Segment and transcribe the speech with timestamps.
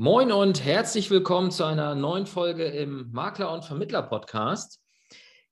[0.00, 4.80] Moin und herzlich willkommen zu einer neuen Folge im Makler- und Vermittler-Podcast.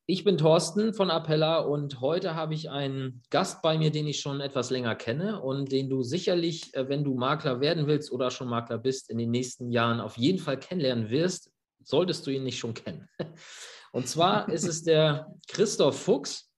[0.07, 4.21] Ich bin Thorsten von Appella und heute habe ich einen Gast bei mir, den ich
[4.21, 8.31] schon etwas länger kenne und den du sicherlich, äh, wenn du Makler werden willst oder
[8.31, 11.51] schon Makler bist, in den nächsten Jahren auf jeden Fall kennenlernen wirst,
[11.83, 13.09] solltest du ihn nicht schon kennen.
[13.91, 16.53] Und zwar ist es der Christoph Fuchs.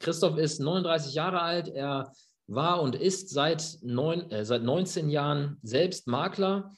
[0.00, 1.68] Christoph ist 39 Jahre alt.
[1.68, 2.10] Er
[2.48, 6.72] war und ist seit, neun, äh, seit 19 Jahren selbst Makler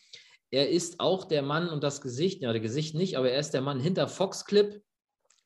[0.53, 3.55] er ist auch der Mann und das Gesicht, ja, der Gesicht nicht, aber er ist
[3.55, 4.83] der Mann hinter Foxclip.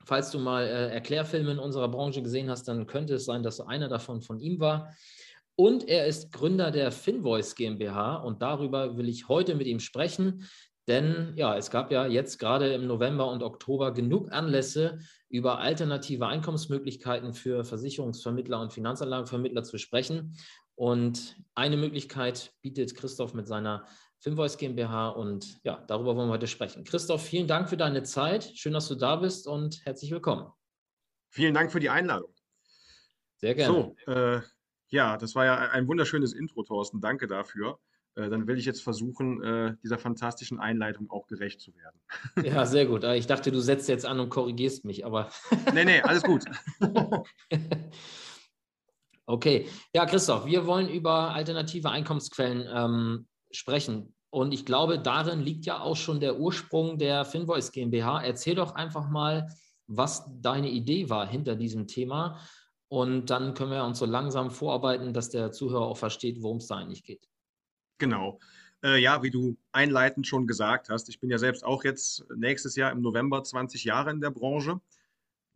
[0.05, 3.61] Falls du mal äh, Erklärfilme in unserer Branche gesehen hast, dann könnte es sein, dass
[3.61, 4.93] einer davon von ihm war.
[5.55, 10.45] Und er ist Gründer der Finvoice GmbH und darüber will ich heute mit ihm sprechen.
[10.89, 16.27] Denn ja, es gab ja jetzt gerade im November und Oktober genug Anlässe, über alternative
[16.27, 20.37] Einkommensmöglichkeiten für Versicherungsvermittler und Finanzanlagenvermittler zu sprechen.
[20.75, 23.87] Und eine Möglichkeit bietet Christoph mit seiner
[24.27, 26.83] Finvoice GmbH und ja, darüber wollen wir heute sprechen.
[26.83, 28.51] Christoph, vielen Dank für deine Zeit.
[28.57, 30.51] Schön, dass du da bist und herzlich willkommen.
[31.31, 32.35] Vielen Dank für die Einladung.
[33.37, 33.95] Sehr gerne.
[34.05, 34.41] So, äh,
[34.89, 37.01] ja, das war ja ein wunderschönes Intro, Thorsten.
[37.01, 37.79] Danke dafür.
[38.17, 42.01] Äh, dann will ich jetzt versuchen, äh, dieser fantastischen Einleitung auch gerecht zu werden.
[42.53, 43.05] Ja, sehr gut.
[43.05, 45.31] Ich dachte, du setzt jetzt an und korrigierst mich, aber.
[45.73, 46.45] nee, nee, alles gut.
[49.27, 49.69] okay.
[49.95, 54.16] Ja, Christoph, wir wollen über alternative Einkommensquellen ähm, sprechen.
[54.37, 58.23] Und ich glaube, darin liegt ja auch schon der Ursprung der Finvoice GmbH.
[58.23, 59.49] Erzähl doch einfach mal,
[59.87, 62.39] was deine Idee war hinter diesem Thema.
[62.89, 66.67] Und dann können wir uns so langsam vorarbeiten, dass der Zuhörer auch versteht, worum es
[66.67, 67.27] da eigentlich geht.
[67.97, 68.39] Genau.
[68.85, 72.77] Äh, ja, wie du einleitend schon gesagt hast, ich bin ja selbst auch jetzt nächstes
[72.77, 74.83] Jahr im November 20 Jahre in der Branche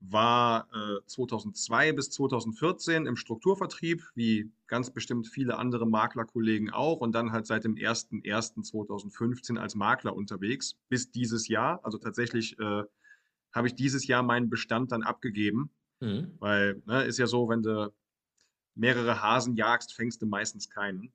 [0.00, 7.12] war äh, 2002 bis 2014 im Strukturvertrieb, wie ganz bestimmt viele andere Maklerkollegen auch, und
[7.14, 11.80] dann halt seit dem 01.01.2015 als Makler unterwegs bis dieses Jahr.
[11.84, 12.82] Also tatsächlich äh,
[13.52, 15.70] habe ich dieses Jahr meinen Bestand dann abgegeben,
[16.00, 16.34] mhm.
[16.38, 17.92] weil ne, ist ja so, wenn du
[18.74, 21.12] mehrere Hasen jagst, fängst du meistens keinen.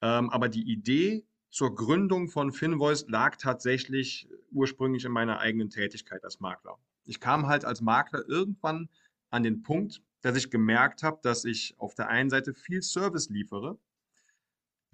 [0.00, 6.24] Ähm, aber die Idee zur Gründung von Finvoice lag tatsächlich ursprünglich in meiner eigenen Tätigkeit
[6.24, 8.88] als Makler ich kam halt als Makler irgendwann
[9.30, 13.28] an den Punkt, dass ich gemerkt habe, dass ich auf der einen Seite viel Service
[13.28, 13.78] liefere,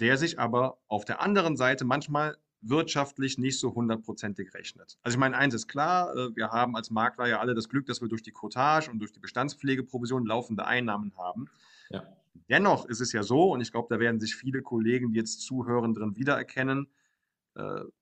[0.01, 4.99] der sich aber auf der anderen Seite manchmal wirtschaftlich nicht so hundertprozentig rechnet.
[5.03, 7.87] Also ich meine, eins ist klar, äh, wir haben als Makler ja alle das Glück,
[7.87, 11.49] dass wir durch die Cottage und durch die Bestandspflegeprovision laufende Einnahmen haben.
[11.91, 12.03] Ja.
[12.49, 15.43] Dennoch ist es ja so, und ich glaube, da werden sich viele Kollegen, die jetzt
[15.43, 16.89] zuhören, drin wiedererkennen,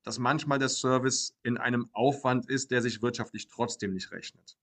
[0.03, 4.59] dass manchmal der Service in einem Aufwand ist, der sich wirtschaftlich trotzdem nicht rechnet.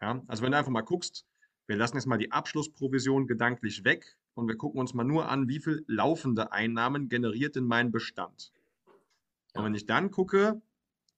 [0.00, 0.22] Ja?
[0.28, 1.26] Also wenn du einfach mal guckst,
[1.66, 5.48] wir lassen jetzt mal die Abschlussprovision gedanklich weg und wir gucken uns mal nur an,
[5.48, 8.52] wie viel laufende Einnahmen generiert denn mein Bestand.
[9.54, 10.60] Und wenn ich dann gucke,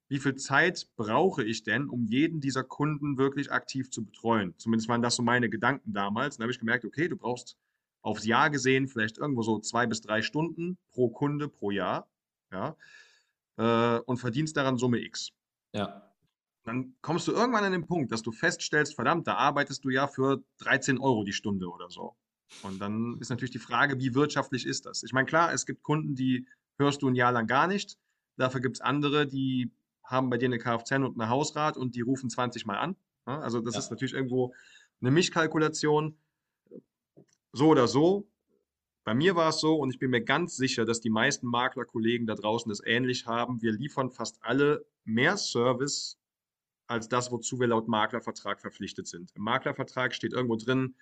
[0.08, 4.54] wie viel Zeit brauche ich denn, um jeden dieser Kunden wirklich aktiv zu betreuen?
[4.56, 6.38] Zumindest waren das so meine Gedanken damals.
[6.38, 7.58] Dann habe ich gemerkt, okay, du brauchst
[8.00, 12.08] aufs Jahr gesehen vielleicht irgendwo so zwei bis drei Stunden pro Kunde pro Jahr.
[12.50, 12.74] Ja
[13.58, 15.30] äh, und verdienst daran Summe X.
[15.74, 16.02] Ja.
[16.64, 20.06] Dann kommst du irgendwann an den Punkt, dass du feststellst, verdammt, da arbeitest du ja
[20.06, 22.14] für 13 Euro die Stunde oder so.
[22.62, 25.02] Und dann ist natürlich die Frage, wie wirtschaftlich ist das?
[25.02, 26.46] Ich meine, klar, es gibt Kunden, die
[26.78, 27.98] hörst du ein Jahr lang gar nicht.
[28.36, 29.70] Dafür gibt es andere, die
[30.04, 32.96] haben bei dir eine Kfz und eine Hausrat und die rufen 20 Mal an.
[33.24, 33.80] Also das ja.
[33.80, 34.54] ist natürlich irgendwo
[35.00, 36.16] eine Mischkalkulation.
[37.52, 38.28] So oder so,
[39.08, 42.26] bei mir war es so und ich bin mir ganz sicher, dass die meisten Maklerkollegen
[42.26, 43.62] da draußen das ähnlich haben.
[43.62, 46.18] Wir liefern fast alle mehr Service
[46.88, 49.30] als das, wozu wir laut Maklervertrag verpflichtet sind.
[49.34, 50.94] Im Maklervertrag steht irgendwo drin,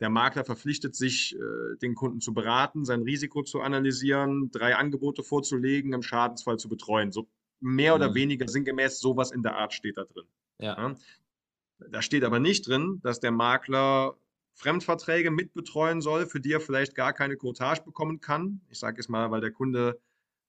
[0.00, 5.22] der Makler verpflichtet sich, äh, den Kunden zu beraten, sein Risiko zu analysieren, drei Angebote
[5.22, 7.12] vorzulegen, im Schadensfall zu betreuen.
[7.12, 7.28] So
[7.60, 8.14] mehr oder mhm.
[8.16, 10.26] weniger sinngemäß sowas in der Art steht da drin.
[10.58, 10.96] Ja.
[11.78, 14.16] Da steht aber nicht drin, dass der Makler
[14.54, 18.60] Fremdverträge mitbetreuen soll, für die er vielleicht gar keine Cottage bekommen kann.
[18.68, 20.00] Ich sage es mal, weil der Kunde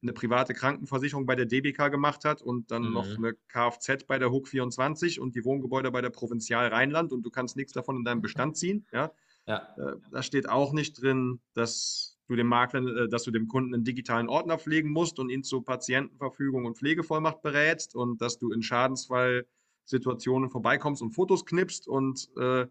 [0.03, 2.93] eine private Krankenversicherung bei der DBK gemacht hat und dann mhm.
[2.93, 7.23] noch eine Kfz bei der HUK 24 und die Wohngebäude bei der Provinzial Rheinland und
[7.23, 8.85] du kannst nichts davon in deinem Bestand ziehen.
[8.91, 9.11] Ja?
[9.47, 9.67] ja.
[9.77, 13.73] Äh, da steht auch nicht drin, dass du dem Makler, äh, dass du dem Kunden
[13.73, 18.51] einen digitalen Ordner pflegen musst und ihn zur Patientenverfügung und Pflegevollmacht berätst und dass du
[18.51, 22.67] in Schadensfallsituationen vorbeikommst und Fotos knippst und äh,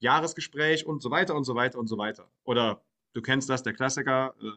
[0.00, 2.30] Jahresgespräch und so weiter und so weiter und so weiter.
[2.44, 4.34] Oder du kennst das, der Klassiker.
[4.40, 4.50] Äh,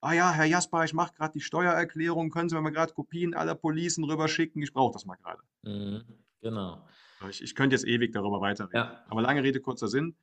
[0.00, 3.34] ah ja, Herr Jasper, ich mache gerade die Steuererklärung, können Sie mir mal gerade Kopien
[3.34, 4.62] aller Policen rüberschicken?
[4.62, 5.42] Ich brauche das mal gerade.
[5.62, 6.04] Mhm,
[6.40, 6.86] genau.
[7.28, 8.76] Ich, ich, könnte jetzt ewig darüber weiterreden.
[8.76, 9.04] Ja.
[9.08, 10.16] Aber lange Rede, kurzer Sinn.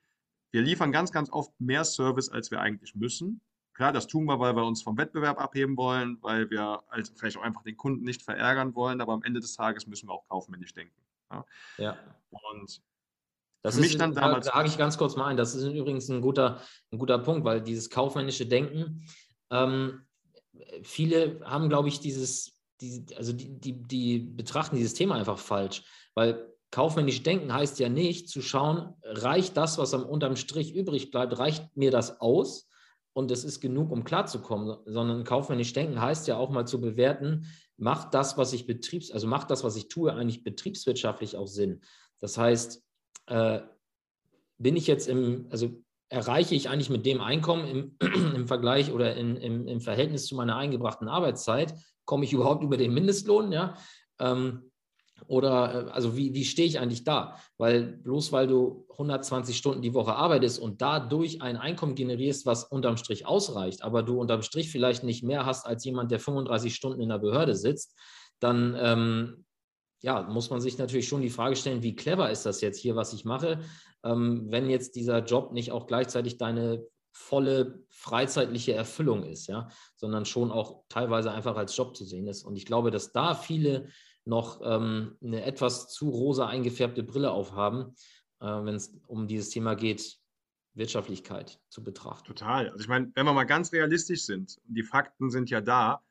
[0.51, 3.41] Wir liefern ganz, ganz oft mehr Service, als wir eigentlich müssen.
[3.73, 7.37] Klar, das tun wir, weil wir uns vom Wettbewerb abheben wollen, weil wir halt vielleicht
[7.37, 10.27] auch einfach den Kunden nicht verärgern wollen, aber am Ende des Tages müssen wir auch
[10.27, 10.93] kaufmännisch denken.
[11.31, 11.45] Ja.
[11.77, 11.97] ja.
[12.29, 12.83] Und
[13.63, 14.45] das für ist, mich dann damals.
[14.45, 15.37] Da hake ich ganz kurz mal ein.
[15.37, 16.61] Das ist übrigens ein guter,
[16.91, 19.05] ein guter Punkt, weil dieses kaufmännische Denken,
[19.49, 20.01] ähm,
[20.83, 25.83] viele haben, glaube ich, dieses, die, also die, die, die betrachten dieses Thema einfach falsch,
[26.13, 31.09] weil kaufmännisch denken heißt ja nicht zu schauen, reicht das, was am unterm Strich übrig
[31.09, 32.67] bleibt, reicht mir das aus?
[33.13, 37.45] und es ist genug, um klarzukommen, sondern kaufmännisch denken heißt ja auch mal zu bewerten,
[37.77, 41.81] macht das, was ich betriebs, also macht das, was ich tue, eigentlich betriebswirtschaftlich auch Sinn.
[42.19, 42.83] Das heißt,
[43.27, 43.61] äh,
[44.57, 45.71] bin ich jetzt im, also
[46.09, 47.97] erreiche ich eigentlich mit dem Einkommen im,
[48.35, 51.73] im Vergleich oder in, im, im, Verhältnis zu meiner eingebrachten Arbeitszeit,
[52.05, 53.75] komme ich überhaupt über den Mindestlohn, ja?
[54.19, 54.71] Ähm,
[55.27, 57.37] oder äh, also wie, wie stehe ich eigentlich da?
[57.57, 62.65] Weil bloß weil du 120 Stunden die Woche arbeitest und dadurch ein Einkommen generierst, was
[62.65, 66.75] unterm Strich ausreicht, aber du unterm Strich vielleicht nicht mehr hast als jemand, der 35
[66.75, 67.97] Stunden in der Behörde sitzt,
[68.39, 69.45] dann ähm,
[70.03, 72.97] ja, muss man sich natürlich schon die Frage stellen, wie clever ist das jetzt hier,
[72.97, 73.61] was ich mache,
[74.03, 80.25] ähm, wenn jetzt dieser Job nicht auch gleichzeitig deine volle freizeitliche Erfüllung ist, ja, sondern
[80.25, 82.43] schon auch teilweise einfach als Job zu sehen ist.
[82.43, 83.87] Und ich glaube, dass da viele
[84.25, 87.95] noch ähm, eine etwas zu rosa eingefärbte Brille aufhaben,
[88.41, 90.17] äh, wenn es um dieses Thema geht,
[90.73, 92.27] Wirtschaftlichkeit zu betrachten.
[92.27, 92.69] Total.
[92.69, 96.01] Also ich meine, wenn wir mal ganz realistisch sind, die Fakten sind ja da.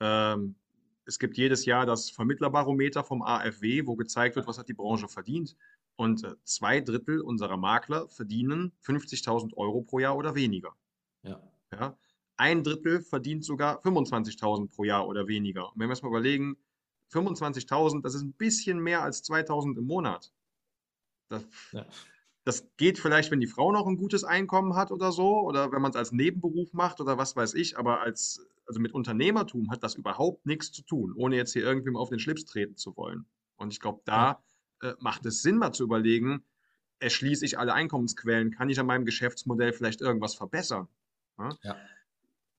[0.00, 0.56] Ähm,
[1.06, 5.08] es gibt jedes Jahr das Vermittlerbarometer vom AfW, wo gezeigt wird, was hat die Branche
[5.08, 5.56] verdient.
[5.94, 10.74] Und äh, zwei Drittel unserer Makler verdienen 50.000 Euro pro Jahr oder weniger.
[11.22, 11.40] Ja.
[11.72, 11.96] ja.
[12.36, 15.72] Ein Drittel verdient sogar 25.000 pro Jahr oder weniger.
[15.72, 16.56] Und wenn wir uns mal überlegen,
[17.12, 20.32] 25.000, das ist ein bisschen mehr als 2.000 im Monat.
[21.28, 21.86] Das, ja.
[22.46, 25.82] Das, geht vielleicht, wenn die Frau noch ein gutes Einkommen hat oder so, oder wenn
[25.82, 29.82] man es als Nebenberuf macht oder was weiß ich, aber als, also mit Unternehmertum hat
[29.82, 33.26] das überhaupt nichts zu tun, ohne jetzt hier irgendwem auf den Schlips treten zu wollen.
[33.56, 34.42] Und ich glaube, da
[34.82, 36.44] äh, macht es Sinn, mal zu überlegen,
[37.00, 40.88] erschließe ich alle Einkommensquellen, kann ich an meinem Geschäftsmodell vielleicht irgendwas verbessern?
[41.38, 41.76] Ja, ja.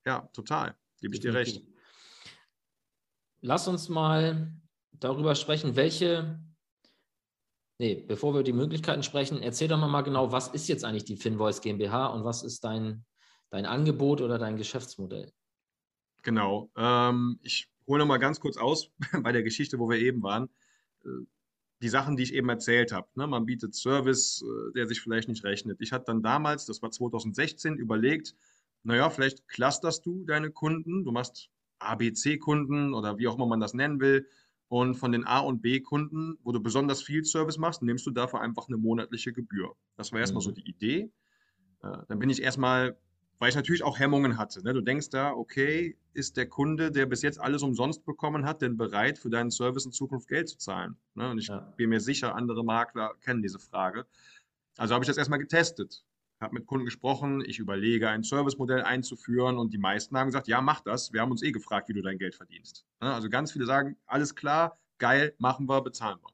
[0.06, 1.64] ja total, gebe ich dir recht
[3.42, 4.52] lass uns mal
[4.92, 6.40] darüber sprechen, welche,
[7.80, 11.06] nee, bevor wir über die Möglichkeiten sprechen, erzähl doch mal genau, was ist jetzt eigentlich
[11.06, 13.06] die Finvoice GmbH und was ist dein,
[13.50, 15.32] dein Angebot oder dein Geschäftsmodell?
[16.24, 16.70] Genau.
[16.76, 18.92] Ähm, ich hole noch mal ganz kurz aus
[19.24, 20.50] bei der Geschichte, wo wir eben waren.
[21.06, 21.26] Äh,
[21.82, 23.08] die Sachen, die ich eben erzählt habe.
[23.16, 23.28] Ne?
[23.28, 25.80] Man bietet Service, äh, der sich vielleicht nicht rechnet.
[25.80, 28.36] Ich hatte dann damals, das war 2016, überlegt,
[28.84, 31.04] naja, vielleicht clusterst du deine Kunden.
[31.04, 31.50] Du machst
[31.80, 34.28] ABC-Kunden oder wie auch immer man das nennen will.
[34.70, 38.42] Und von den A- und B-Kunden, wo du besonders viel Service machst, nimmst du dafür
[38.42, 39.74] einfach eine monatliche Gebühr.
[39.96, 40.46] Das war erstmal mhm.
[40.46, 41.12] so die Idee.
[41.84, 42.98] Äh, dann bin ich erstmal,
[43.40, 44.62] weil ich natürlich auch Hemmungen hatte.
[44.64, 44.74] Ne?
[44.74, 48.76] Du denkst da, okay, ist der Kunde, der bis jetzt alles umsonst bekommen hat, denn
[48.76, 50.98] bereit, für deinen Service in Zukunft Geld zu zahlen?
[51.16, 51.30] Ne?
[51.30, 51.60] Und ich ja.
[51.78, 54.06] bin mir sicher, andere Makler kennen diese Frage.
[54.78, 56.04] Also habe ich das erstmal getestet
[56.40, 60.62] habe mit Kunden gesprochen, ich überlege, ein Servicemodell einzuführen und die meisten haben gesagt, ja,
[60.62, 61.12] mach das.
[61.14, 62.86] Wir haben uns eh gefragt, wie du dein Geld verdienst.
[63.00, 66.32] Also ganz viele sagen, alles klar, geil, machen wir, bezahlen wir.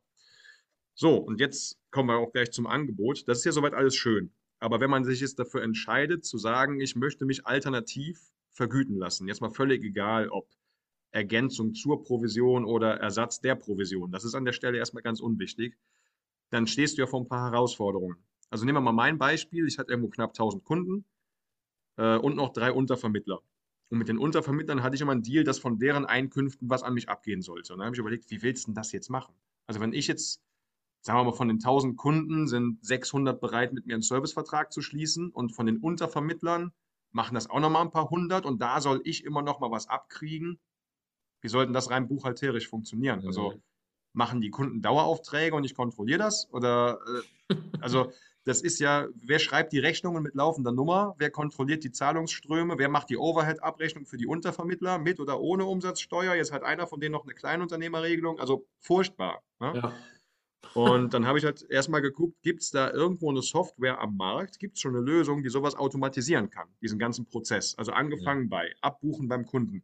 [0.94, 3.28] So, und jetzt kommen wir auch gleich zum Angebot.
[3.28, 4.32] Das ist ja soweit alles schön.
[4.60, 9.28] Aber wenn man sich jetzt dafür entscheidet, zu sagen, ich möchte mich alternativ vergüten lassen,
[9.28, 10.48] jetzt mal völlig egal, ob
[11.12, 15.77] Ergänzung zur Provision oder Ersatz der Provision, das ist an der Stelle erstmal ganz unwichtig,
[16.50, 18.18] dann stehst du ja vor ein paar Herausforderungen.
[18.53, 19.67] Also nehmen wir mal mein Beispiel.
[19.67, 21.05] Ich hatte irgendwo knapp 1000 Kunden
[21.98, 23.41] äh, und noch drei Untervermittler.
[23.89, 26.93] Und mit den Untervermittlern hatte ich immer einen Deal, dass von deren Einkünften was an
[26.93, 27.74] mich abgehen sollte.
[27.74, 29.33] Und dann habe ich überlegt, wie willst du denn das jetzt machen?
[29.65, 30.39] Also wenn ich jetzt,
[31.01, 34.83] sagen wir mal, von den 1000 Kunden sind 600 bereit, mit mir einen Servicevertrag zu
[34.83, 36.74] schließen und von den Untervermittlern
[37.12, 39.88] machen das auch nochmal ein paar hundert und da soll ich immer noch mal was
[39.88, 40.60] abkriegen.
[41.41, 43.25] Wie sollten das rein buchhalterisch funktionieren?
[43.25, 43.60] Also
[44.13, 46.48] machen die Kunden Daueraufträge und ich kontrolliere das?
[46.51, 47.00] Oder
[47.50, 48.12] äh, also
[48.46, 52.90] das ist ja, wer schreibt die Rechnungen mit laufender Nummer, wer kontrolliert die Zahlungsströme, wer
[52.90, 56.36] macht die Overhead-Abrechnung für die Untervermittler mit oder ohne Umsatzsteuer.
[56.36, 59.42] Jetzt hat einer von denen noch eine Kleinunternehmerregelung, also furchtbar.
[59.60, 59.74] Ne?
[59.76, 59.94] Ja.
[60.74, 64.60] Und dann habe ich halt erstmal geguckt, gibt es da irgendwo eine Software am Markt?
[64.60, 67.76] Gibt es schon eine Lösung, die sowas automatisieren kann, diesen ganzen Prozess?
[67.78, 68.48] Also angefangen ja.
[68.50, 69.84] bei Abbuchen beim Kunden,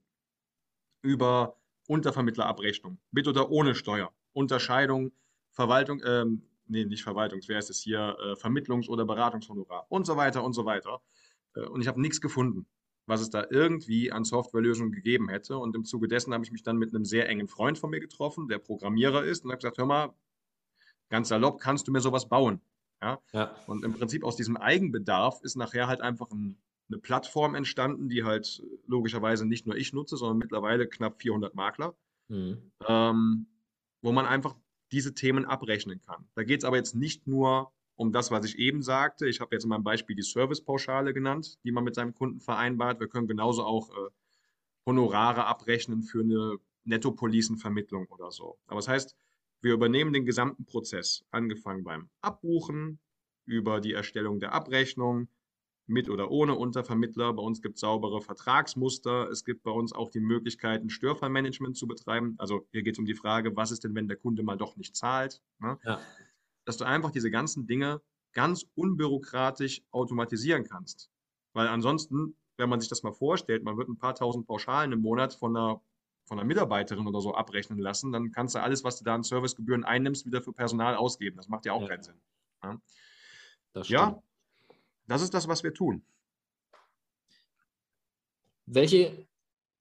[1.01, 5.11] über Untervermittlerabrechnung, mit oder ohne Steuer, Unterscheidung,
[5.51, 10.15] Verwaltung, ähm, nee, nicht Verwaltungs, wer ist es hier, äh, Vermittlungs- oder Beratungshonorar und so
[10.15, 11.01] weiter und so weiter.
[11.55, 12.67] Äh, und ich habe nichts gefunden,
[13.05, 15.57] was es da irgendwie an Softwarelösungen gegeben hätte.
[15.57, 17.99] Und im Zuge dessen habe ich mich dann mit einem sehr engen Freund von mir
[17.99, 20.13] getroffen, der Programmierer ist, und habe gesagt, hör mal,
[21.09, 22.61] ganz salopp, kannst du mir sowas bauen?
[23.01, 23.19] Ja?
[23.33, 23.55] ja?
[23.67, 26.57] Und im Prinzip aus diesem Eigenbedarf ist nachher halt einfach ein
[26.89, 31.95] eine Plattform entstanden, die halt logischerweise nicht nur ich nutze, sondern mittlerweile knapp 400 Makler,
[32.27, 32.71] mhm.
[32.87, 33.47] ähm,
[34.01, 34.55] wo man einfach
[34.91, 36.27] diese Themen abrechnen kann.
[36.35, 39.27] Da geht es aber jetzt nicht nur um das, was ich eben sagte.
[39.27, 42.99] Ich habe jetzt in meinem Beispiel die Servicepauschale genannt, die man mit seinem Kunden vereinbart.
[42.99, 44.09] Wir können genauso auch äh,
[44.85, 48.57] Honorare abrechnen für eine Nettopolicenvermittlung oder so.
[48.67, 49.15] Aber das heißt,
[49.61, 52.99] wir übernehmen den gesamten Prozess, angefangen beim Abbuchen,
[53.45, 55.27] über die Erstellung der Abrechnung,
[55.89, 57.33] mit oder ohne Untervermittler.
[57.33, 59.29] Bei uns gibt es saubere Vertragsmuster.
[59.29, 62.35] Es gibt bei uns auch die Möglichkeit, ein Störfallmanagement zu betreiben.
[62.37, 64.77] Also hier geht es um die Frage, was ist denn, wenn der Kunde mal doch
[64.77, 65.41] nicht zahlt?
[65.59, 65.77] Ne?
[65.83, 65.99] Ja.
[66.65, 68.01] Dass du einfach diese ganzen Dinge
[68.33, 71.09] ganz unbürokratisch automatisieren kannst.
[71.53, 75.01] Weil ansonsten, wenn man sich das mal vorstellt, man wird ein paar tausend Pauschalen im
[75.01, 75.81] Monat von einer,
[76.25, 79.23] von einer Mitarbeiterin oder so abrechnen lassen, dann kannst du alles, was du da an
[79.23, 81.37] Servicegebühren einnimmst, wieder für Personal ausgeben.
[81.37, 81.87] Das macht ja auch ja.
[81.87, 82.21] keinen Sinn.
[83.73, 84.21] Das ja,
[85.09, 86.03] das ist das, was wir tun.
[88.65, 89.27] Welche,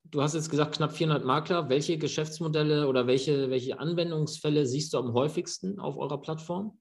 [0.04, 4.98] du hast jetzt gesagt, knapp 400 Makler, welche Geschäftsmodelle oder welche, welche Anwendungsfälle siehst du
[4.98, 6.78] am häufigsten auf eurer Plattform?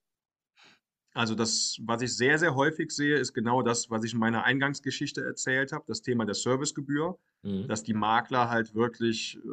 [1.13, 4.44] Also das, was ich sehr, sehr häufig sehe, ist genau das, was ich in meiner
[4.44, 7.68] Eingangsgeschichte erzählt habe, das Thema der Servicegebühr, mhm.
[7.68, 9.50] dass die Makler halt wirklich äh,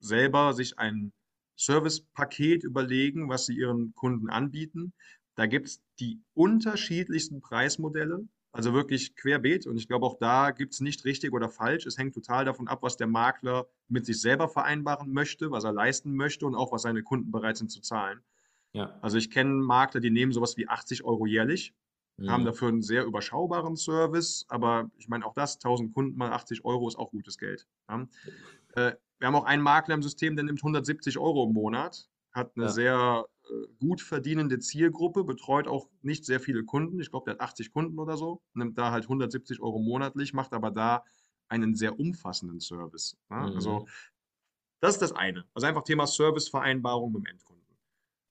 [0.00, 1.12] selber sich ein
[1.56, 4.94] Servicepaket überlegen, was sie ihren Kunden anbieten.
[5.34, 9.66] Da gibt es die unterschiedlichsten Preismodelle, also wirklich querbeet.
[9.66, 11.86] Und ich glaube, auch da gibt es nicht richtig oder falsch.
[11.86, 15.72] Es hängt total davon ab, was der Makler mit sich selber vereinbaren möchte, was er
[15.72, 18.20] leisten möchte und auch, was seine Kunden bereit sind zu zahlen.
[18.72, 18.96] Ja.
[19.02, 21.74] Also ich kenne Makler, die nehmen sowas wie 80 Euro jährlich,
[22.16, 22.30] mhm.
[22.30, 26.64] haben dafür einen sehr überschaubaren Service, aber ich meine auch das, 1000 Kunden mal 80
[26.64, 27.66] Euro ist auch gutes Geld.
[27.88, 28.06] Ja.
[28.74, 32.52] Äh, wir haben auch einen Makler im System, der nimmt 170 Euro im Monat, hat
[32.56, 32.70] eine ja.
[32.70, 37.00] sehr äh, gut verdienende Zielgruppe, betreut auch nicht sehr viele Kunden.
[37.00, 40.52] Ich glaube, der hat 80 Kunden oder so, nimmt da halt 170 Euro monatlich, macht
[40.52, 41.04] aber da
[41.48, 43.16] einen sehr umfassenden Service.
[43.30, 43.36] Ne?
[43.36, 43.54] Mhm.
[43.54, 43.86] Also
[44.80, 45.46] das ist das eine.
[45.54, 47.64] Also einfach Thema Servicevereinbarung mit dem Endkunden.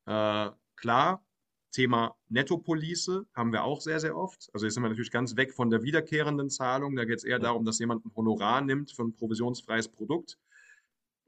[0.06, 1.26] Äh, klar,
[1.72, 4.50] Thema Nettopolice haben wir auch sehr, sehr oft.
[4.54, 6.96] Also jetzt sind wir natürlich ganz weg von der wiederkehrenden Zahlung.
[6.96, 10.38] Da geht es eher darum, dass jemand ein Honorar nimmt für ein provisionsfreies Produkt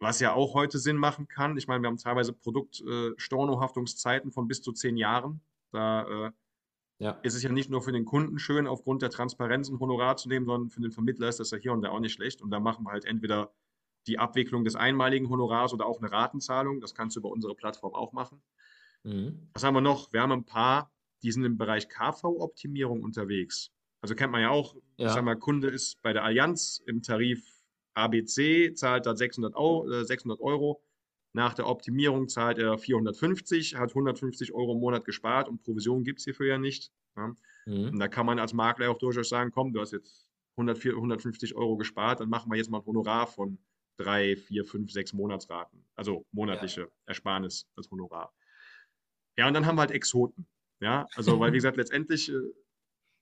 [0.05, 1.57] was ja auch heute Sinn machen kann.
[1.57, 5.41] Ich meine, wir haben teilweise Produktstornohaftungszeiten äh, von bis zu zehn Jahren.
[5.71, 6.31] Da äh,
[7.00, 7.12] ja.
[7.24, 10.29] ist es ja nicht nur für den Kunden schön, aufgrund der Transparenz ein Honorar zu
[10.29, 12.43] nehmen, sondern für den Vermittler ist das ja hier und da auch nicht schlecht.
[12.43, 13.51] Und da machen wir halt entweder
[14.05, 16.81] die Abwicklung des einmaligen Honorars oder auch eine Ratenzahlung.
[16.81, 18.43] Das kannst du über unsere Plattform auch machen.
[19.03, 19.50] Mhm.
[19.53, 20.13] Was haben wir noch?
[20.13, 20.91] Wir haben ein paar,
[21.24, 23.71] die sind im Bereich KV-Optimierung unterwegs.
[24.01, 25.07] Also kennt man ja auch, ja.
[25.07, 27.54] ich sag mal, Kunde ist bei der Allianz im Tarif
[27.95, 30.81] ABC zahlt da 600 Euro, äh, 600 Euro.
[31.33, 36.19] Nach der Optimierung zahlt er 450, hat 150 Euro im Monat gespart und Provision gibt
[36.19, 36.91] es hierfür ja nicht.
[37.17, 37.35] Ja.
[37.65, 37.89] Mhm.
[37.89, 41.55] Und da kann man als Makler auch durchaus sagen, komm, du hast jetzt 100, 150
[41.55, 43.57] Euro gespart, dann machen wir jetzt mal ein Honorar von
[43.97, 45.85] drei, vier, fünf, sechs Monatsraten.
[45.95, 46.87] Also monatliche ja.
[47.05, 48.33] Ersparnis als Honorar.
[49.37, 50.47] Ja, und dann haben wir halt Exoten.
[50.81, 52.33] Ja, also weil wie gesagt, letztendlich äh,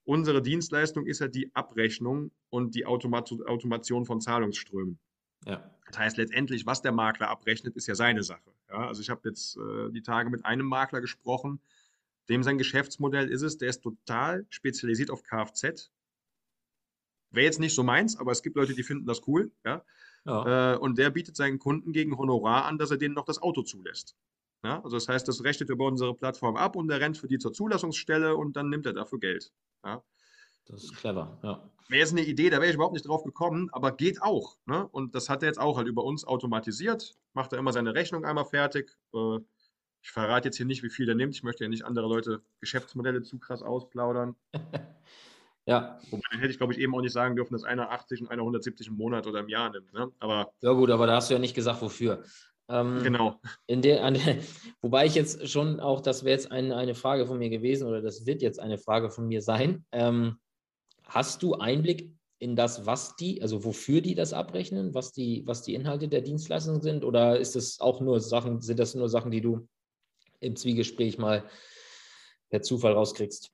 [0.06, 5.00] Unsere Dienstleistung ist ja die Abrechnung und die Automat Automation von Zahlungsströmen.
[5.46, 5.70] Ja.
[5.88, 8.52] Das heißt letztendlich, was der Makler abrechnet, ist ja seine Sache.
[8.70, 11.62] Ja, also ich habe jetzt äh, die Tage mit einem Makler gesprochen,
[12.30, 15.92] dem sein Geschäftsmodell ist es, der ist total spezialisiert auf Kfz.
[17.32, 19.52] Wäre jetzt nicht so meins, aber es gibt Leute, die finden das cool.
[19.66, 19.84] Ja?
[20.26, 20.74] ja.
[20.74, 23.64] Äh, und der bietet seinen Kunden gegen Honorar an, dass er denen noch das Auto
[23.64, 24.16] zulässt.
[24.64, 24.82] Ja?
[24.84, 27.54] Also das heißt, das rechnet über unsere Plattform ab und er rennt für die zur
[27.54, 29.52] Zulassungsstelle und dann nimmt er dafür Geld.
[29.84, 30.04] Ja.
[30.66, 31.70] Das ist clever, ja.
[31.90, 34.58] Wäre jetzt eine Idee, da wäre ich überhaupt nicht drauf gekommen, aber geht auch.
[34.66, 34.88] Ne?
[34.88, 38.24] Und das hat er jetzt auch halt über uns automatisiert, macht er immer seine Rechnung
[38.24, 38.96] einmal fertig.
[39.14, 39.40] Äh,
[40.02, 41.36] ich verrate jetzt hier nicht, wie viel er nimmt.
[41.36, 44.36] Ich möchte ja nicht andere Leute Geschäftsmodelle zu krass ausplaudern.
[45.66, 46.00] ja.
[46.10, 48.28] Wobei dann hätte ich, glaube ich, eben auch nicht sagen dürfen, dass einer 80 und
[48.30, 49.94] einer 170 im Monat oder im Jahr nimmt.
[49.94, 50.12] Ne?
[50.20, 52.24] Aber, ja, gut, aber da hast du ja nicht gesagt, wofür.
[52.70, 53.40] Ähm, genau.
[53.68, 54.18] In der, an,
[54.82, 58.02] wobei ich jetzt schon auch, das wäre jetzt ein, eine Frage von mir gewesen oder
[58.02, 59.86] das wird jetzt eine Frage von mir sein.
[59.92, 60.38] Ähm,
[61.04, 65.62] hast du Einblick in das, was die, also wofür die das abrechnen, was die, was
[65.62, 67.06] die Inhalte der Dienstleistung sind?
[67.06, 69.68] Oder ist das auch nur Sachen, sind das nur Sachen, die du
[70.40, 71.46] im Zwiegespräch mal
[72.50, 73.52] per Zufall rauskriegst?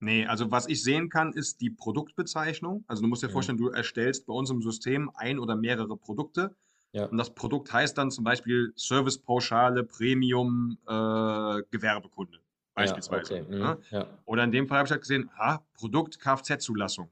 [0.00, 2.84] Nee, also was ich sehen kann, ist die Produktbezeichnung.
[2.88, 3.32] Also du musst dir ja.
[3.32, 6.56] vorstellen, du erstellst bei uns im System ein oder mehrere Produkte
[6.92, 7.06] ja.
[7.06, 12.40] Und das Produkt heißt dann zum Beispiel Servicepauschale Premium äh, Gewerbekunde
[12.74, 13.36] beispielsweise.
[13.36, 13.56] Ja, okay.
[13.56, 13.84] mhm.
[13.90, 14.06] ja.
[14.24, 17.10] Oder in dem Fall habe ich halt gesehen, ha, Produkt Kfz-Zulassung.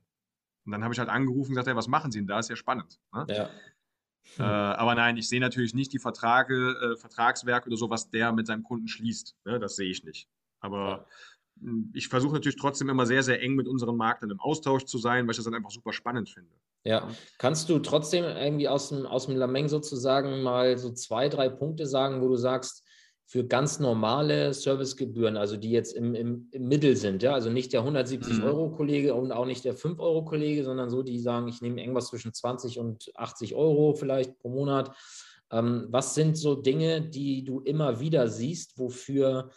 [0.65, 2.39] Und dann habe ich halt angerufen und gesagt, hey, was machen Sie denn da?
[2.39, 3.01] Ist ja spannend.
[3.13, 3.27] Ne?
[4.37, 4.45] Hm.
[4.45, 8.33] Äh, aber nein, ich sehe natürlich nicht die Vertrage, äh, Vertragswerke oder so, was der
[8.33, 9.37] mit seinem Kunden schließt.
[9.45, 9.59] Ne?
[9.59, 10.29] Das sehe ich nicht.
[10.61, 11.07] Aber
[11.93, 15.27] ich versuche natürlich trotzdem immer sehr, sehr eng mit unseren Maklern im Austausch zu sein,
[15.27, 16.51] weil ich das dann einfach super spannend finde.
[16.85, 21.49] Ja, kannst du trotzdem irgendwie aus dem, aus dem Lameng sozusagen mal so zwei, drei
[21.49, 22.85] Punkte sagen, wo du sagst,
[23.31, 27.75] für ganz normale Servicegebühren, also die jetzt im, im, im Mittel sind, ja, also nicht
[27.75, 28.45] der 170 mhm.
[28.45, 31.83] Euro Kollege und auch nicht der 5 Euro Kollege, sondern so, die sagen, ich nehme
[31.83, 34.97] irgendwas zwischen 20 und 80 Euro vielleicht pro Monat.
[35.51, 39.51] Ähm, was sind so Dinge, die du immer wieder siehst, wofür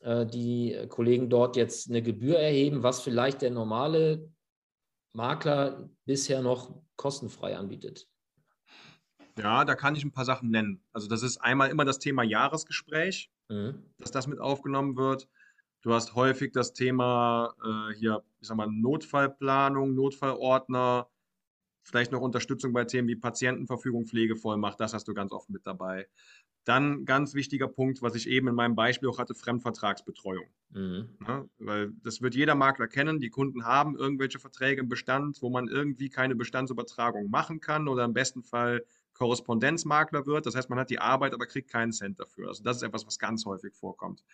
[0.00, 4.32] die Kollegen dort jetzt eine Gebühr erheben, was vielleicht der normale
[5.12, 8.08] Makler bisher noch kostenfrei anbietet?
[9.38, 10.82] Ja, da kann ich ein paar Sachen nennen.
[10.92, 13.82] Also das ist einmal immer das Thema Jahresgespräch, mhm.
[13.98, 15.28] dass das mit aufgenommen wird.
[15.82, 21.08] Du hast häufig das Thema äh, hier, ich sag mal, Notfallplanung, Notfallordner,
[21.82, 26.06] vielleicht noch Unterstützung bei Themen wie Patientenverfügung, Pflegevollmacht, das hast du ganz oft mit dabei.
[26.64, 30.46] Dann ganz wichtiger Punkt, was ich eben in meinem Beispiel auch hatte, Fremdvertragsbetreuung.
[30.70, 31.08] Mhm.
[31.26, 33.18] Ja, weil das wird jeder Makler kennen.
[33.18, 38.04] Die Kunden haben irgendwelche Verträge im Bestand, wo man irgendwie keine Bestandsübertragung machen kann oder
[38.04, 40.46] im besten Fall Korrespondenzmakler wird.
[40.46, 42.46] Das heißt, man hat die Arbeit, aber kriegt keinen Cent dafür.
[42.48, 44.24] Also das ist etwas, was ganz häufig vorkommt.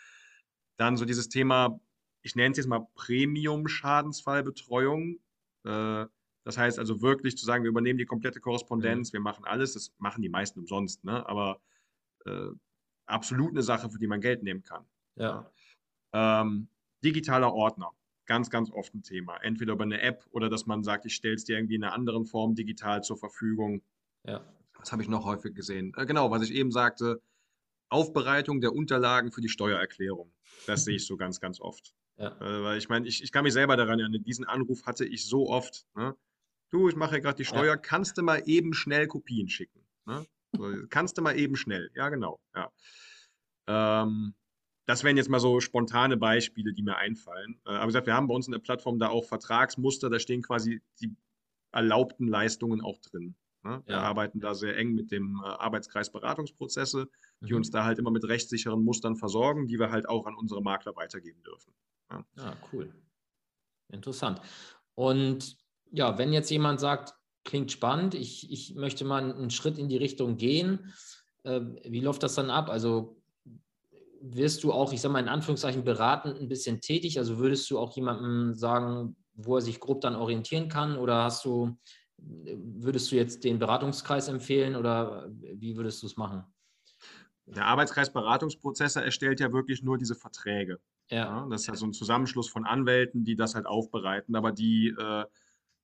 [0.76, 1.80] Dann so dieses Thema,
[2.23, 5.18] ich nenne es jetzt mal Premium-Schadensfallbetreuung.
[5.64, 6.06] Äh,
[6.44, 9.14] das heißt also wirklich zu sagen, wir übernehmen die komplette Korrespondenz, mhm.
[9.14, 9.75] wir machen alles.
[9.75, 11.28] Das machen die meisten umsonst, ne?
[11.28, 11.61] aber
[12.28, 12.50] äh,
[13.06, 14.85] absolut eine Sache, für die man Geld nehmen kann.
[15.16, 15.50] Ja.
[16.12, 16.68] Ähm,
[17.02, 17.92] digitaler Ordner
[18.28, 19.38] ganz, ganz oft ein Thema.
[19.38, 21.94] Entweder über eine App oder dass man sagt, ich stelle es dir irgendwie in einer
[21.94, 23.82] anderen Form digital zur Verfügung.
[24.25, 24.44] Ja.
[24.78, 25.92] Das habe ich noch häufig gesehen.
[25.97, 27.20] Äh, genau, was ich eben sagte,
[27.88, 30.32] Aufbereitung der Unterlagen für die Steuererklärung.
[30.66, 31.94] Das sehe ich so ganz, ganz oft.
[32.18, 32.37] Ja.
[32.40, 35.26] Äh, weil ich meine, ich, ich kann mich selber daran erinnern, diesen Anruf hatte ich
[35.26, 35.87] so oft.
[35.97, 36.14] Ne?
[36.70, 37.76] Du, ich mache gerade die Steuer, ja.
[37.76, 39.80] kannst du mal eben schnell Kopien schicken?
[40.04, 40.26] Ne?
[40.57, 41.90] So, kannst du mal eben schnell?
[41.95, 42.40] Ja, genau.
[42.55, 42.73] Ja.
[43.67, 44.35] Ähm,
[44.87, 47.61] das wären jetzt mal so spontane Beispiele, die mir einfallen.
[47.67, 50.19] Äh, aber wie gesagt, wir haben bei uns in der Plattform da auch Vertragsmuster, da
[50.19, 51.14] stehen quasi die
[51.73, 53.37] erlaubten Leistungen auch drin.
[53.64, 53.83] Ne?
[53.87, 57.09] Wir arbeiten da sehr eng mit dem äh, Arbeitskreis Beratungsprozesse,
[57.40, 57.59] die mhm.
[57.59, 60.96] uns da halt immer mit rechtssicheren Mustern versorgen, die wir halt auch an unsere Makler
[60.96, 61.75] weitergeben dürfen.
[62.11, 62.94] Ja, ah, cool.
[63.92, 64.40] Interessant.
[64.94, 65.59] Und
[65.90, 67.14] ja, wenn jetzt jemand sagt,
[67.48, 70.92] klingt spannend, ich, ich möchte mal einen Schritt in die Richtung gehen,
[71.42, 72.68] äh, wie läuft das dann ab?
[72.68, 73.20] Also
[74.20, 77.18] wirst du auch, ich sage mal in Anführungszeichen, beratend ein bisschen tätig?
[77.18, 80.96] Also würdest du auch jemandem sagen, wo er sich grob dann orientieren kann?
[80.96, 81.76] Oder hast du
[82.20, 86.42] Würdest du jetzt den Beratungskreis empfehlen oder wie würdest du es machen?
[87.46, 90.80] Der Arbeitskreis Beratungsprozesse erstellt ja wirklich nur diese Verträge.
[91.11, 91.46] Ja.
[91.48, 95.24] das ist ja so ein Zusammenschluss von Anwälten, die das halt aufbereiten, aber die äh,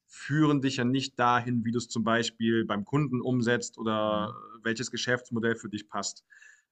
[0.06, 4.64] führen dich ja nicht dahin, wie du es zum Beispiel beim Kunden umsetzt oder mhm.
[4.64, 6.24] welches Geschäftsmodell für dich passt.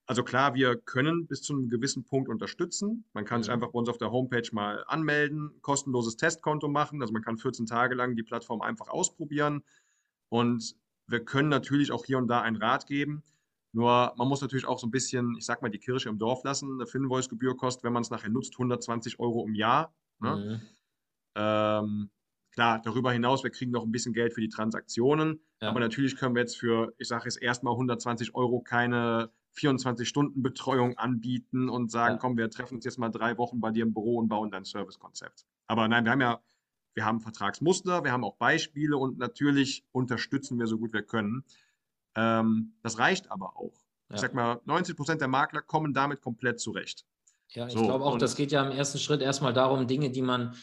[0.05, 3.05] Also klar, wir können bis zu einem gewissen Punkt unterstützen.
[3.13, 3.43] Man kann mhm.
[3.43, 7.01] sich einfach bei uns auf der Homepage mal anmelden, kostenloses Testkonto machen.
[7.01, 9.63] Also man kann 14 Tage lang die Plattform einfach ausprobieren.
[10.29, 10.75] Und
[11.07, 13.23] wir können natürlich auch hier und da einen Rat geben.
[13.71, 16.43] Nur man muss natürlich auch so ein bisschen, ich sag mal, die Kirche im Dorf
[16.43, 16.73] lassen.
[16.73, 19.95] Eine Finvoice-Gebühr kostet, wenn man es nachher nutzt, 120 Euro im Jahr.
[20.19, 20.61] Ne?
[20.61, 20.67] Mhm.
[21.35, 22.09] Ähm,
[22.53, 25.41] klar, darüber hinaus, wir kriegen noch ein bisschen Geld für die Transaktionen.
[25.61, 25.69] Ja.
[25.69, 31.69] Aber natürlich können wir jetzt für, ich sage jetzt erstmal 120 Euro keine 24-Stunden-Betreuung anbieten
[31.69, 32.19] und sagen, ja.
[32.19, 34.65] komm, wir treffen uns jetzt mal drei Wochen bei dir im Büro und bauen dein
[34.65, 35.45] Servicekonzept.
[35.67, 36.41] Aber nein, wir haben ja,
[36.95, 41.43] wir haben Vertragsmuster, wir haben auch Beispiele und natürlich unterstützen wir so gut wir können.
[42.15, 43.73] Ähm, das reicht aber auch.
[44.09, 44.15] Ja.
[44.15, 47.05] Ich sag mal, 90 Prozent der Makler kommen damit komplett zurecht.
[47.49, 50.21] Ja, ich so, glaube auch, das geht ja im ersten Schritt erstmal darum, Dinge, die
[50.21, 50.55] man,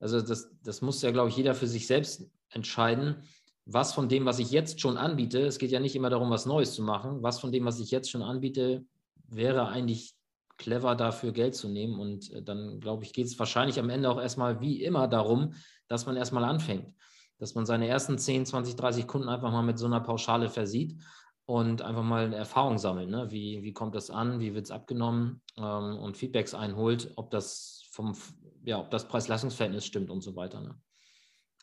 [0.00, 3.22] also das, das muss ja, glaube ich, jeder für sich selbst entscheiden
[3.70, 6.46] was von dem, was ich jetzt schon anbiete, es geht ja nicht immer darum, was
[6.46, 8.86] Neues zu machen, was von dem, was ich jetzt schon anbiete,
[9.28, 10.14] wäre eigentlich
[10.56, 12.00] clever dafür Geld zu nehmen.
[12.00, 15.52] Und äh, dann, glaube ich, geht es wahrscheinlich am Ende auch erstmal wie immer darum,
[15.86, 16.94] dass man erstmal anfängt.
[17.38, 20.96] Dass man seine ersten 10, 20, 30 Kunden einfach mal mit so einer Pauschale versieht
[21.44, 23.10] und einfach mal eine Erfahrung sammeln.
[23.10, 23.30] Ne?
[23.30, 24.40] Wie, wie kommt das an?
[24.40, 25.42] Wie wird es abgenommen?
[25.58, 28.16] Ähm, und Feedbacks einholt, ob das vom,
[28.64, 30.60] ja, ob das Preis-Leistungs-Verhältnis stimmt und so weiter.
[30.60, 30.74] Ne?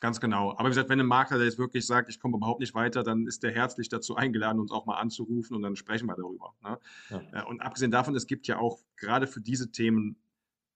[0.01, 0.51] Ganz genau.
[0.51, 3.03] Aber wie gesagt, wenn ein Makler der jetzt wirklich sagt, ich komme überhaupt nicht weiter,
[3.03, 6.53] dann ist der herzlich dazu eingeladen, uns auch mal anzurufen und dann sprechen wir darüber.
[6.63, 6.79] Ne?
[7.09, 7.45] Ja.
[7.47, 10.17] Und abgesehen davon, es gibt ja auch gerade für diese Themen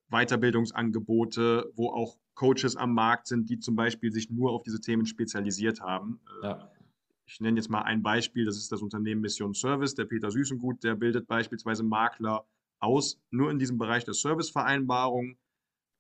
[0.10, 5.06] Weiterbildungsangebote, wo auch Coaches am Markt sind, die zum Beispiel sich nur auf diese Themen
[5.06, 6.22] spezialisiert haben.
[6.42, 6.72] Äh, ja.
[7.26, 9.94] Ich nenne jetzt mal ein Beispiel, das ist das Unternehmen Mission Service.
[9.94, 12.46] Der Peter Süßengut, der bildet beispielsweise Makler
[12.80, 15.38] aus, nur in diesem Bereich der Servicevereinbarung.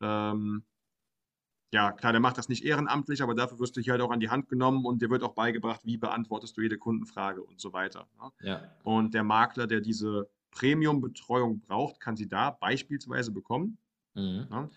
[0.01, 0.63] Ähm,
[1.71, 4.19] ja, klar, der macht das nicht ehrenamtlich, aber dafür wirst du hier halt auch an
[4.19, 7.73] die Hand genommen und dir wird auch beigebracht, wie beantwortest du jede Kundenfrage und so
[7.73, 8.07] weiter.
[8.19, 8.31] Ne?
[8.41, 8.75] Ja.
[8.83, 13.77] Und der Makler, der diese Premium-Betreuung braucht, kann sie da beispielsweise bekommen.
[14.15, 14.47] Mhm.
[14.49, 14.69] Ne?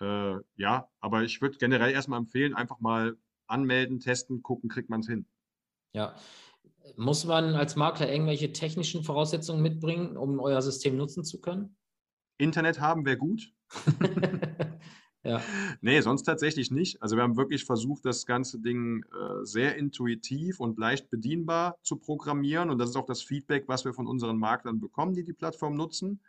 [0.00, 3.16] Äh, ja, aber ich würde generell erstmal empfehlen, einfach mal
[3.48, 5.26] anmelden, testen, gucken, kriegt man es hin.
[5.92, 6.14] Ja.
[6.96, 11.76] Muss man als Makler irgendwelche technischen Voraussetzungen mitbringen, um euer System nutzen zu können?
[12.38, 13.52] Internet haben wäre gut.
[15.22, 15.42] ja.
[15.80, 17.02] Nee, sonst tatsächlich nicht.
[17.02, 21.96] Also wir haben wirklich versucht, das ganze Ding äh, sehr intuitiv und leicht bedienbar zu
[21.96, 22.70] programmieren.
[22.70, 25.76] Und das ist auch das Feedback, was wir von unseren Maklern bekommen, die die Plattform
[25.76, 26.20] nutzen.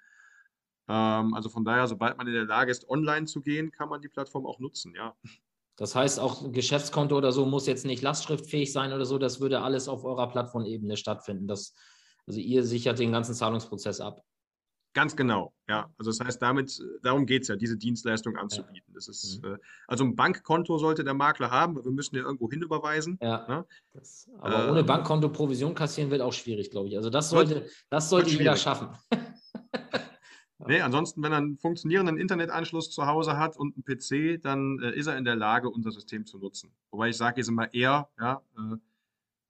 [0.87, 4.01] Ähm, also von daher, sobald man in der Lage ist, online zu gehen, kann man
[4.01, 5.15] die Plattform auch nutzen, ja.
[5.77, 9.17] Das heißt, auch ein Geschäftskonto oder so muss jetzt nicht lastschriftfähig sein oder so.
[9.17, 11.47] Das würde alles auf eurer Plattformebene stattfinden.
[11.47, 11.73] Das,
[12.27, 14.21] also ihr sichert den ganzen Zahlungsprozess ab.
[14.93, 15.89] Ganz genau, ja.
[15.97, 18.93] Also das heißt, damit, darum geht es ja, diese Dienstleistung anzubieten.
[18.93, 19.53] Das ist, mhm.
[19.53, 23.17] äh, also ein Bankkonto sollte der Makler haben, wir müssen ja irgendwo hinüberweisen.
[23.21, 23.47] Ja.
[23.47, 23.65] Ne?
[23.93, 26.97] Das, aber äh, ohne Bankkonto Provision kassieren wird auch schwierig, glaube ich.
[26.97, 28.89] Also das sollte, wird, das sollte jeder schaffen.
[30.67, 34.91] Nee, ansonsten, wenn er einen funktionierenden Internetanschluss zu Hause hat und einen PC, dann äh,
[34.91, 36.71] ist er in der Lage, unser System zu nutzen.
[36.91, 38.77] Wobei ich sage jetzt immer eher, ja, äh,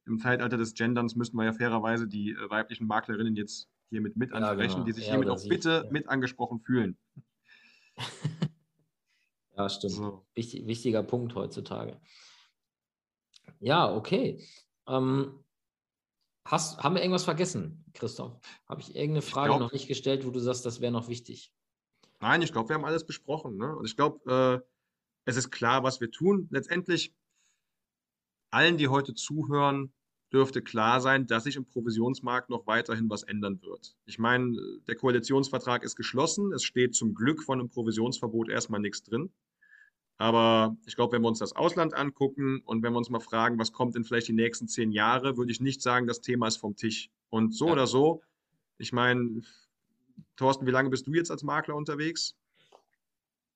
[0.06, 4.34] im Zeitalter des Genderns müssten wir ja fairerweise die äh, weiblichen Maklerinnen jetzt hiermit mit
[4.34, 4.86] ansprechen, ja, genau.
[4.86, 5.91] die sich er hiermit auch bitte ja.
[5.91, 6.97] mit angesprochen fühlen.
[9.58, 9.93] ja, stimmt.
[9.93, 10.25] So.
[10.34, 12.01] Wichtig, wichtiger Punkt heutzutage.
[13.60, 14.43] Ja, okay.
[14.88, 15.43] Ähm,
[16.45, 18.39] Hast, haben wir irgendwas vergessen, Christoph?
[18.67, 21.08] Habe ich irgendeine Frage ich glaub, noch nicht gestellt, wo du sagst, das wäre noch
[21.08, 21.54] wichtig?
[22.19, 23.58] Nein, ich glaube, wir haben alles besprochen.
[23.58, 23.75] Ne?
[23.75, 24.67] Und ich glaube, äh,
[25.25, 26.47] es ist klar, was wir tun.
[26.51, 27.13] Letztendlich,
[28.51, 29.93] allen, die heute zuhören,
[30.31, 33.95] dürfte klar sein, dass sich im Provisionsmarkt noch weiterhin was ändern wird.
[34.05, 34.55] Ich meine,
[34.87, 36.53] der Koalitionsvertrag ist geschlossen.
[36.53, 39.31] Es steht zum Glück von einem Provisionsverbot erstmal nichts drin.
[40.17, 43.57] Aber ich glaube, wenn wir uns das Ausland angucken und wenn wir uns mal fragen,
[43.57, 46.57] was kommt in vielleicht die nächsten zehn Jahre, würde ich nicht sagen, das Thema ist
[46.57, 47.09] vom Tisch.
[47.29, 47.73] Und so ja.
[47.73, 48.21] oder so,
[48.77, 49.41] ich meine,
[50.35, 52.35] Thorsten, wie lange bist du jetzt als Makler unterwegs?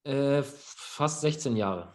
[0.04, 1.94] Äh, fast 16 Jahre.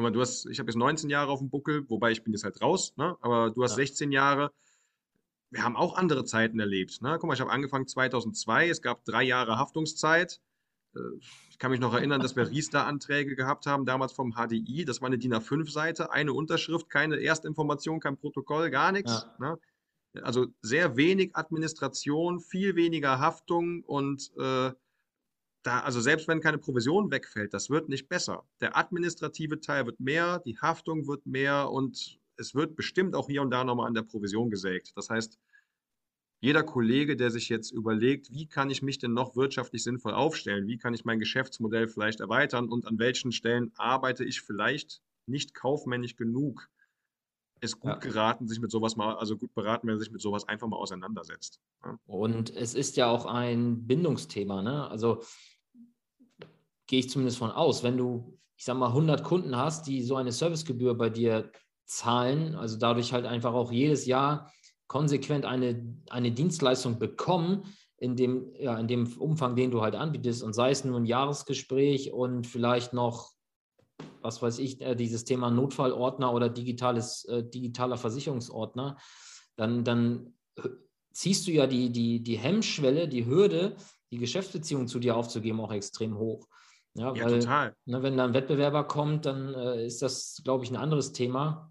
[0.00, 2.32] Guck mal, du hast, ich habe jetzt 19 Jahre auf dem Buckel, wobei ich bin
[2.32, 3.18] jetzt halt raus, ne?
[3.20, 3.84] aber du hast ja.
[3.84, 4.50] 16 Jahre.
[5.50, 7.02] Wir haben auch andere Zeiten erlebt.
[7.02, 7.18] Ne?
[7.20, 10.40] Guck mal, ich habe angefangen 2002, es gab drei Jahre Haftungszeit.
[10.96, 11.00] Äh,
[11.50, 14.86] ich kann mich noch erinnern, dass wir Riester-Anträge gehabt haben, damals vom HDI.
[14.86, 19.26] Das war eine DIN A5-Seite, eine Unterschrift, keine Erstinformation, kein Protokoll, gar nichts.
[19.38, 19.50] Ja.
[19.50, 20.22] Ne?
[20.22, 24.70] Also sehr wenig Administration, viel weniger Haftung und äh,
[25.62, 28.44] da, also selbst wenn keine Provision wegfällt, das wird nicht besser.
[28.60, 33.42] Der administrative Teil wird mehr, die Haftung wird mehr und es wird bestimmt auch hier
[33.42, 34.92] und da nochmal an der Provision gesägt.
[34.96, 35.38] Das heißt,
[36.40, 40.66] jeder Kollege, der sich jetzt überlegt, wie kann ich mich denn noch wirtschaftlich sinnvoll aufstellen,
[40.66, 45.54] wie kann ich mein Geschäftsmodell vielleicht erweitern und an welchen Stellen arbeite ich vielleicht nicht
[45.54, 46.70] kaufmännisch genug,
[47.60, 47.96] ist gut ja.
[47.98, 50.76] geraten, sich mit sowas mal, also gut beraten, wenn er sich mit sowas einfach mal
[50.76, 51.60] auseinandersetzt.
[51.84, 51.98] Ja.
[52.06, 54.88] Und es ist ja auch ein Bindungsthema, ne?
[54.88, 55.22] Also
[56.90, 60.16] gehe ich zumindest von aus, wenn du, ich sag mal, 100 Kunden hast, die so
[60.16, 61.52] eine Servicegebühr bei dir
[61.86, 64.52] zahlen, also dadurch halt einfach auch jedes Jahr
[64.88, 67.62] konsequent eine, eine Dienstleistung bekommen,
[67.96, 71.04] in dem, ja, in dem Umfang, den du halt anbietest, und sei es nur ein
[71.04, 73.30] Jahresgespräch und vielleicht noch,
[74.20, 78.96] was weiß ich, äh, dieses Thema Notfallordner oder digitales, äh, digitaler Versicherungsordner,
[79.54, 80.34] dann, dann
[81.12, 83.76] ziehst du ja die, die, die Hemmschwelle, die Hürde,
[84.10, 86.48] die Geschäftsbeziehung zu dir aufzugeben, auch extrem hoch.
[86.94, 87.74] Ja, ja weil, total.
[87.86, 91.70] Ne, wenn da ein Wettbewerber kommt, dann äh, ist das, glaube ich, ein anderes Thema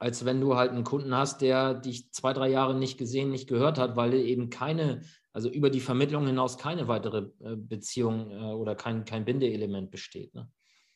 [0.00, 3.48] als wenn du halt einen Kunden hast, der dich zwei, drei Jahre nicht gesehen, nicht
[3.48, 8.54] gehört hat, weil eben keine, also über die Vermittlung hinaus keine weitere äh, Beziehung äh,
[8.54, 10.34] oder kein, kein Bindeelement besteht.
[10.34, 10.50] Ne?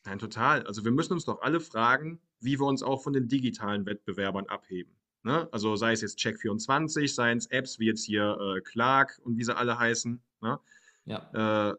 [0.05, 0.65] Nein, total.
[0.65, 4.47] Also wir müssen uns doch alle fragen, wie wir uns auch von den digitalen Wettbewerbern
[4.47, 4.95] abheben.
[5.21, 5.47] Ne?
[5.51, 9.43] Also sei es jetzt Check24, seien es Apps wie jetzt hier äh, Clark und wie
[9.43, 10.19] sie alle heißen.
[10.41, 10.59] Ne?
[11.05, 11.75] Ja.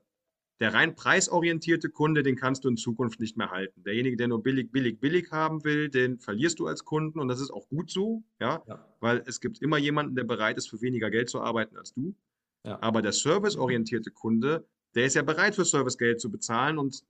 [0.59, 3.83] Der rein preisorientierte Kunde, den kannst du in Zukunft nicht mehr halten.
[3.83, 7.41] Derjenige, der nur billig, billig, billig haben will, den verlierst du als Kunden und das
[7.41, 8.89] ist auch gut so, ja, ja.
[9.01, 12.15] weil es gibt immer jemanden, der bereit ist, für weniger Geld zu arbeiten als du.
[12.65, 12.79] Ja.
[12.81, 17.05] Aber der serviceorientierte Kunde, der ist ja bereit, für Servicegeld zu bezahlen und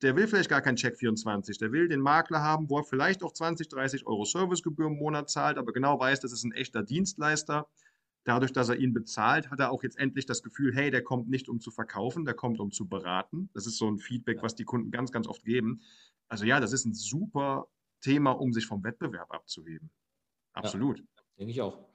[0.00, 1.58] der will vielleicht gar keinen Check 24.
[1.58, 5.30] Der will den Makler haben, wo er vielleicht auch 20, 30 Euro Servicegebühr im Monat
[5.30, 7.68] zahlt, aber genau weiß, das ist ein echter Dienstleister
[8.24, 11.28] Dadurch, dass er ihn bezahlt, hat er auch jetzt endlich das Gefühl, hey, der kommt
[11.28, 13.50] nicht, um zu verkaufen, der kommt, um zu beraten.
[13.52, 15.82] Das ist so ein Feedback, was die Kunden ganz, ganz oft geben.
[16.28, 17.66] Also ja, das ist ein super
[18.00, 19.90] Thema, um sich vom Wettbewerb abzuheben.
[20.52, 20.98] Absolut.
[20.98, 21.04] Ja,
[21.38, 21.88] denke ich auch.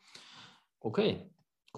[0.79, 1.29] Okay,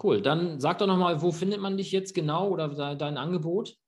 [0.02, 0.20] cool.
[0.20, 3.78] Dann sag doch nochmal, wo findet man dich jetzt genau oder dein Angebot?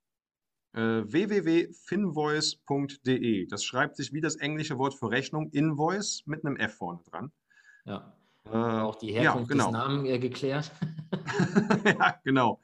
[0.75, 3.46] Äh, www.finvoice.de.
[3.46, 7.33] Das schreibt sich wie das englische Wort für Rechnung, Invoice mit einem F vorne dran.
[7.85, 8.16] Ja.
[8.51, 9.65] Äh, auch die Herkunft ja, genau.
[9.67, 10.71] des Namens äh, geklärt.
[11.85, 12.61] ja, genau.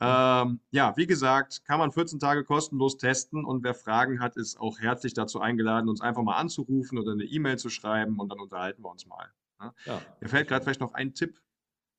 [0.00, 4.58] Ähm, ja, wie gesagt, kann man 14 Tage kostenlos testen und wer Fragen hat, ist
[4.60, 8.38] auch herzlich dazu eingeladen, uns einfach mal anzurufen oder eine E-Mail zu schreiben und dann
[8.38, 9.28] unterhalten wir uns mal.
[9.60, 9.74] Ne?
[9.86, 10.00] Ja.
[10.20, 11.40] Mir fällt gerade vielleicht noch ein Tipp,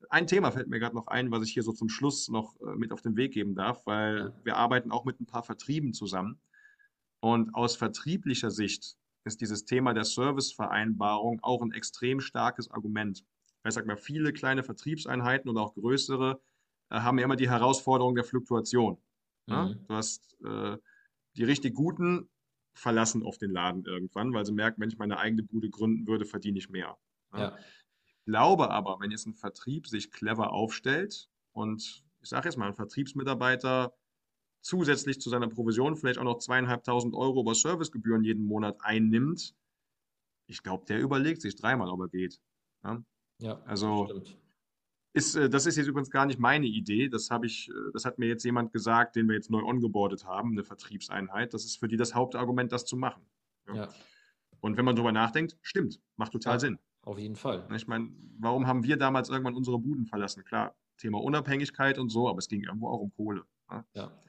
[0.09, 2.75] ein Thema fällt mir gerade noch ein, was ich hier so zum Schluss noch äh,
[2.75, 4.33] mit auf den Weg geben darf, weil ja.
[4.43, 6.39] wir arbeiten auch mit ein paar Vertrieben zusammen.
[7.21, 8.95] Und aus vertrieblicher Sicht
[9.29, 13.23] ist dieses Thema der Servicevereinbarung auch ein extrem starkes Argument.
[13.65, 16.41] Ich sage mal, viele kleine Vertriebseinheiten oder auch größere
[16.89, 18.97] äh, haben ja immer die Herausforderung der Fluktuation.
[19.45, 19.53] Mhm.
[19.53, 19.73] Ja?
[19.87, 20.77] Du hast äh,
[21.35, 22.29] die richtig guten
[22.73, 26.25] verlassen auf den Laden irgendwann, weil sie merken, wenn ich meine eigene Bude gründen würde,
[26.25, 26.97] verdiene ich mehr.
[27.33, 27.39] Ja?
[27.39, 27.57] Ja.
[28.05, 32.67] Ich glaube aber, wenn jetzt ein Vertrieb sich clever aufstellt und ich sage jetzt mal,
[32.67, 33.93] ein Vertriebsmitarbeiter
[34.61, 39.55] zusätzlich zu seiner Provision vielleicht auch noch zweieinhalbtausend Euro über Servicegebühren jeden Monat einnimmt,
[40.47, 42.41] ich glaube, der überlegt sich dreimal, ob er geht.
[42.83, 43.03] Ja,
[43.39, 44.37] ja also stimmt.
[45.13, 47.09] Ist, äh, das ist jetzt übrigens gar nicht meine Idee.
[47.09, 50.51] Das, ich, äh, das hat mir jetzt jemand gesagt, den wir jetzt neu ongeboardet haben,
[50.51, 51.53] eine Vertriebseinheit.
[51.53, 53.23] Das ist für die das Hauptargument, das zu machen.
[53.67, 53.75] Ja.
[53.75, 53.89] ja.
[54.59, 56.79] Und wenn man darüber nachdenkt, stimmt, macht total ja, Sinn.
[57.01, 57.67] Auf jeden Fall.
[57.75, 60.43] Ich meine, warum haben wir damals irgendwann unsere Buden verlassen?
[60.43, 63.45] Klar, Thema Unabhängigkeit und so, aber es ging irgendwo auch um Kohle.
[63.93, 64.21] Ja.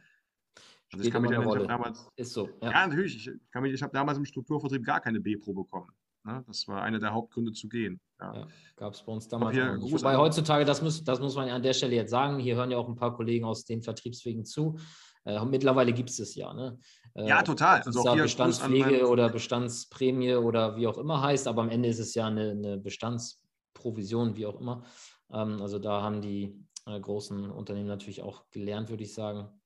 [0.93, 0.99] Ja.
[0.99, 2.09] Also ich kann mich erinnern, ich damals.
[2.17, 2.49] Ist so.
[2.61, 3.17] Ja, ja natürlich.
[3.17, 5.91] Ich, ich habe damals im Strukturvertrieb gar keine B-Pro bekommen.
[6.25, 6.45] Ne?
[6.47, 8.01] Das war einer der Hauptgründe zu gehen.
[8.21, 8.35] Ja.
[8.35, 11.63] Ja, Gab es bei uns damals hier, Wobei heutzutage, das muss, das muss man an
[11.63, 14.79] der Stelle jetzt sagen, hier hören ja auch ein paar Kollegen aus den Vertriebswegen zu.
[15.25, 16.53] Äh, mittlerweile gibt es es ja.
[16.53, 16.79] Ne?
[17.15, 17.83] Äh, ja, total.
[17.83, 22.15] Also auch Bestandspflege oder Bestandsprämie oder wie auch immer heißt, aber am Ende ist es
[22.15, 24.85] ja eine, eine Bestandsprovision, wie auch immer.
[25.33, 29.60] Ähm, also da haben die äh, großen Unternehmen natürlich auch gelernt, würde ich sagen.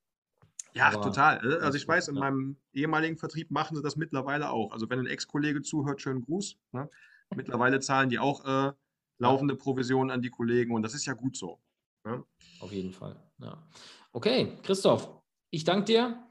[0.75, 1.41] Ja, Aber total.
[1.47, 1.59] Ne?
[1.61, 4.73] Also ich weiß, in meinem ehemaligen Vertrieb machen sie das mittlerweile auch.
[4.73, 6.57] Also wenn ein Ex-Kollege zuhört, schönen Gruß.
[6.73, 6.91] Ne?
[7.35, 8.73] Mittlerweile zahlen die auch äh,
[9.19, 11.61] laufende Provisionen an die Kollegen und das ist ja gut so.
[12.05, 12.25] Ne?
[12.61, 13.17] Auf jeden Fall.
[13.39, 13.67] Ja.
[14.13, 15.09] Okay, Christoph,
[15.51, 16.25] ich danke dir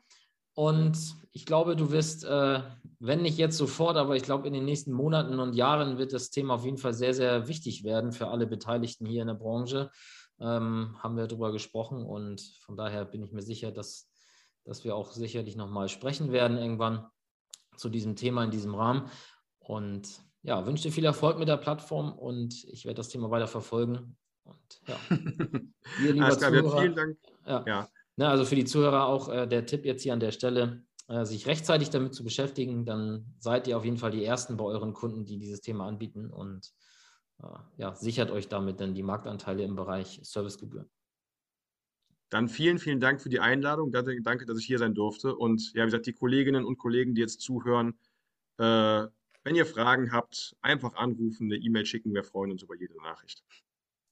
[0.56, 0.98] und
[1.32, 2.62] ich glaube, du wirst, äh,
[3.00, 6.30] wenn nicht jetzt sofort, aber ich glaube, in den nächsten Monaten und Jahren wird das
[6.30, 9.90] Thema auf jeden Fall sehr, sehr wichtig werden für alle Beteiligten hier in der Branche.
[10.40, 14.13] Ähm, haben wir darüber gesprochen und von daher bin ich mir sicher, dass
[14.64, 17.08] dass wir auch sicherlich nochmal sprechen werden irgendwann
[17.78, 19.10] zu diesem Thema in diesem Rahmen.
[19.60, 20.08] Und
[20.44, 24.18] ja, wünsche dir viel Erfolg mit der Plattform und ich werde das Thema weiter verfolgen.
[24.44, 24.98] Und ja,
[26.04, 27.18] ihr lieber Zuhörer, vielen Dank.
[27.46, 27.90] Ja, ja.
[28.16, 31.26] Na, also für die Zuhörer auch äh, der Tipp jetzt hier an der Stelle, äh,
[31.26, 34.94] sich rechtzeitig damit zu beschäftigen, dann seid ihr auf jeden Fall die Ersten bei euren
[34.94, 36.72] Kunden, die dieses Thema anbieten und
[37.42, 37.48] äh,
[37.78, 40.90] ja, sichert euch damit dann die Marktanteile im Bereich Servicegebühren.
[42.34, 43.92] Dann vielen, vielen Dank für die Einladung.
[43.92, 45.36] Danke, dass ich hier sein durfte.
[45.36, 47.94] Und ja, wie gesagt, die Kolleginnen und Kollegen, die jetzt zuhören,
[48.58, 49.04] äh,
[49.44, 52.12] wenn ihr Fragen habt, einfach anrufen, eine E-Mail schicken.
[52.12, 53.44] Wir freuen uns über jede Nachricht.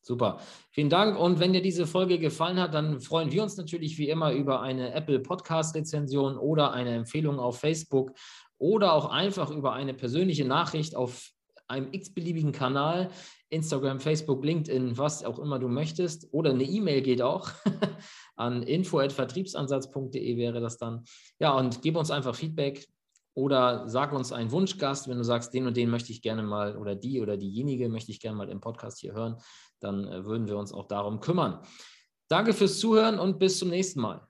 [0.03, 0.39] Super.
[0.69, 1.17] Vielen Dank.
[1.17, 4.62] Und wenn dir diese Folge gefallen hat, dann freuen wir uns natürlich wie immer über
[4.62, 8.13] eine Apple Podcast-Rezension oder eine Empfehlung auf Facebook
[8.60, 11.31] oder auch einfach über eine persönliche Nachricht auf
[11.67, 13.10] einem x-beliebigen Kanal.
[13.51, 16.27] Instagram, Facebook, LinkedIn, was auch immer du möchtest.
[16.31, 17.51] Oder eine E-Mail geht auch
[18.35, 21.03] an info.vertriebsansatz.de wäre das dann.
[21.39, 22.87] Ja, und gib uns einfach Feedback
[23.33, 26.77] oder sag uns einen Wunschgast, wenn du sagst, den und den möchte ich gerne mal
[26.77, 29.37] oder die oder diejenige möchte ich gerne mal im Podcast hier hören,
[29.79, 31.59] dann äh, würden wir uns auch darum kümmern.
[32.29, 34.25] Danke fürs Zuhören und bis zum nächsten Mal.